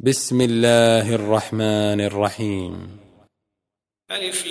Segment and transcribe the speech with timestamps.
[0.00, 3.00] بسم الله الرحمن الرحيم.
[4.10, 4.44] ألف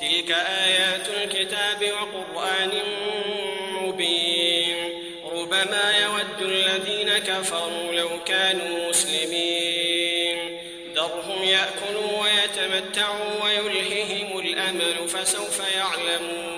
[0.00, 2.70] تلك آيات الكتاب وقرآن
[3.82, 4.76] مبين.
[5.32, 10.38] ربما يود الذين كفروا لو كانوا مسلمين.
[10.94, 16.57] ذرهم يأكلوا ويتمتعوا ويلههم الأمل فسوف يعلمون.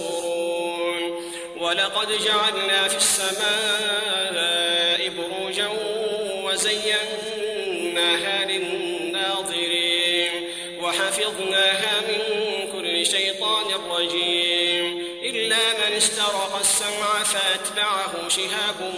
[1.61, 4.41] ولقد جعلنا في السماء
[5.09, 5.69] بروجا
[6.43, 7.65] وزيناها
[8.45, 10.31] للناظرين
[10.81, 12.21] وحفظناها من
[12.71, 18.93] كل شيطان رجيم إلا من استرق السمع فأتبعه شهاب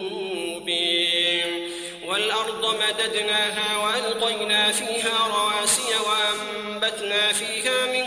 [0.00, 1.70] مبين
[2.06, 8.06] والأرض مددناها وألقينا فيها رواسي وأنبتنا فيها من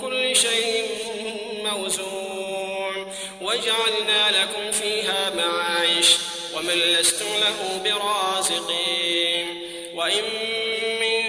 [0.00, 0.86] كل شيء
[1.64, 2.15] موزون
[3.66, 6.16] وجعلنا لكم فيها معايش
[6.54, 9.62] ومن لستم له برازقين
[9.94, 10.24] وإن
[11.00, 11.22] من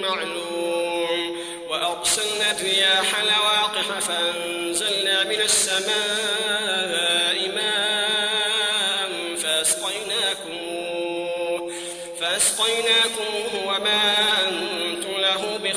[0.01, 1.37] معلوم
[1.69, 5.91] وأرسلنا الرياح لواقح فأنزلنا من السماء
[7.55, 7.70] ماء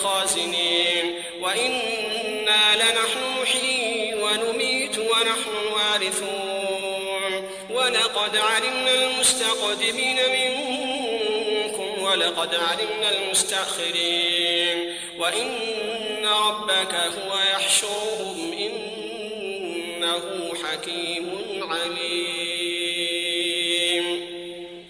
[0.05, 14.95] له بخازنين وإنا لنحن نحيي ونميت ونحن الوارثون ولقد علمنا المستقدمين منكم ولقد علمنا المستأخرين.
[15.19, 20.23] وإن ربك هو يحشرهم إنه
[20.65, 21.27] حكيم
[21.73, 23.15] عليم.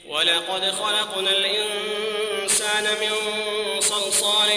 [0.09, 3.15] ولقد خلقنا الإنسان من
[3.81, 4.51] صلصال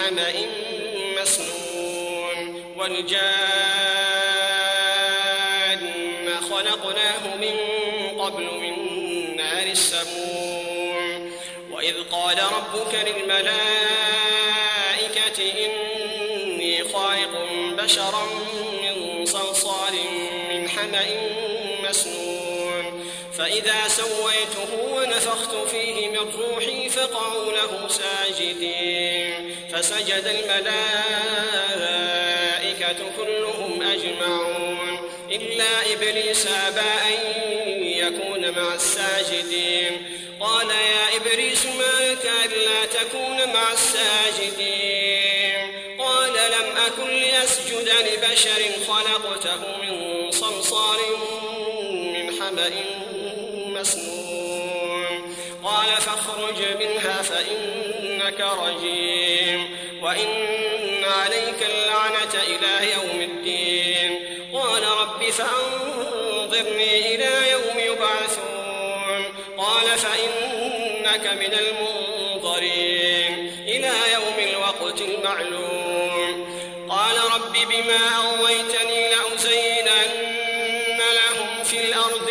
[0.00, 0.32] حمأ
[1.22, 3.40] مسنون والجان
[6.50, 7.56] خلقناه من
[8.20, 8.74] قبل من
[9.36, 11.32] نار السموم
[11.70, 13.58] وإذ قال ربك للملائكة
[15.66, 17.34] إني خالق
[17.82, 18.24] بشرا
[18.82, 19.94] من صلصال
[20.50, 21.06] من حمأ
[21.88, 22.59] مسنون
[23.40, 29.56] فإذا سويته ونفخت فيه من روحي فقعوا له ساجدين.
[29.72, 30.76] فسجد الملائكة
[33.16, 35.10] كلهم أجمعون.
[35.30, 37.18] إلا إبليس أبى أن
[37.82, 40.20] يكون مع الساجدين.
[40.40, 45.40] قال يا إبليس ما لك ألا تكون مع الساجدين؟
[45.98, 50.98] قال لم أكن لأسجد لبشر خلقته من صلصال
[52.14, 52.70] من حمأ
[53.80, 59.76] مسنون قال فاخرج منها فإنك رجيم.
[60.02, 64.10] وإن عليك اللعنة إلى يوم الدين.
[64.52, 69.24] قال رب فأنظرني إلى يوم يبعثون.
[69.58, 73.32] قال فإنك من المنظرين.
[73.66, 76.60] إلى يوم الوقت المعلوم.
[76.88, 80.30] قال رب بما أغويتني لأزينن
[80.98, 82.30] لهم في الأرض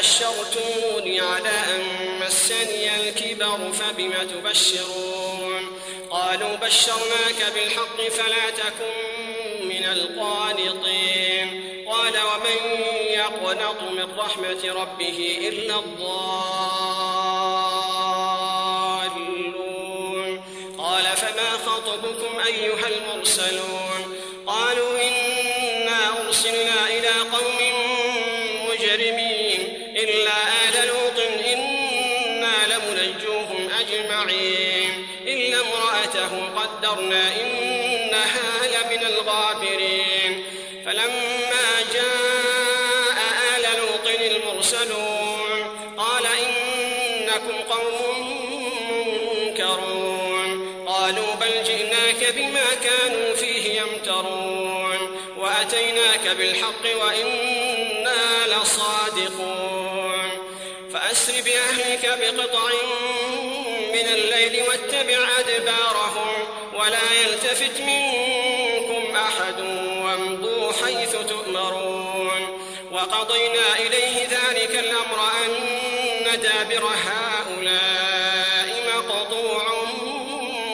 [0.00, 1.82] بشرتموني على أن
[2.20, 5.80] مسني الكبر فبم تبشرون
[6.10, 8.94] قالوا بشرناك بالحق فلا تكن
[9.68, 16.20] من القانطين قال ومن يقنط من رحمة ربه إلا الضالون
[20.78, 26.79] قال فما خطبكم أيها المرسلون قالوا إنا أرسلنا
[36.90, 40.44] قدرنا إنها لمن الغابرين
[40.86, 43.18] فلما جاء
[43.56, 48.40] آل لوط المرسلون قال إنكم قوم
[49.36, 50.50] منكرون.
[50.86, 54.98] قالوا بل جئناك بما كانوا فيه يمترون.
[55.36, 60.30] وأتيناك بالحق وإنا لصادقون.
[60.92, 62.70] فأسر بأهلك بقطع
[63.92, 69.60] من الليل واتبع أدبارهم ولا يلتفت منكم أحد
[70.04, 72.42] وامضوا حيث تؤمرون.
[72.92, 75.50] وقضينا إليه ذلك الأمر أن
[76.40, 79.62] دابر هؤلاء مقطوع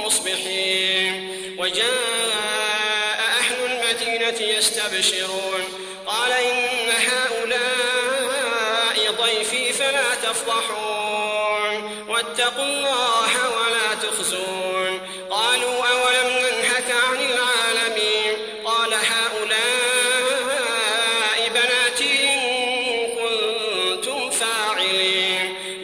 [0.04, 1.12] مصبحين.
[1.58, 5.62] وجاء أهل المدينة يستبشرون.
[6.06, 12.04] قال إن هؤلاء ضيفي فلا تفضحون.
[12.08, 14.55] واتقوا الله ولا تخزون.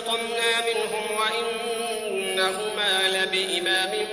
[0.00, 4.06] فانتقمنا منهم وإنهما لبإمام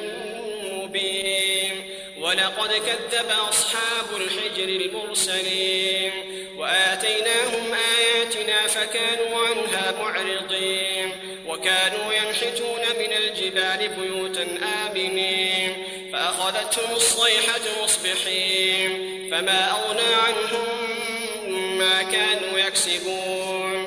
[0.64, 1.90] مبين
[2.20, 6.12] ولقد كذب أصحاب الحجر المرسلين
[6.58, 11.12] وآتيناهم آياتنا فكانوا عنها معرضين
[11.48, 14.48] وكانوا ينحتون من الجبال بيوتا
[14.88, 20.68] آمنين فأخذتهم الصيحة مصبحين فما أغنى عنهم
[21.78, 23.87] ما كانوا يكسبون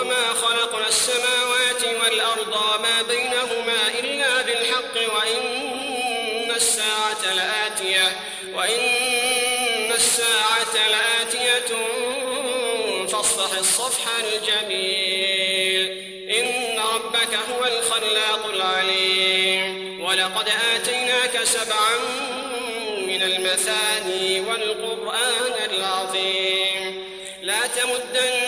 [0.00, 8.16] وما خلقنا السماوات والأرض وما بينهما إلا بالحق وإن الساعة لآتية
[8.54, 11.76] وإن الساعة لآتية
[13.06, 15.82] فاصفح الصفح الجميل
[16.38, 21.98] إن ربك هو الخلاق العليم ولقد آتيناك سبعا
[23.06, 27.04] من المثاني والقرآن العظيم
[27.42, 28.47] لا تمدن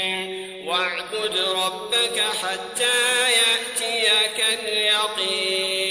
[0.71, 5.90] واعبد ربك حتى يأتيك اليقين.